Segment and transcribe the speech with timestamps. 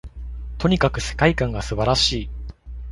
[0.57, 2.29] とにかく世界観が素晴らしい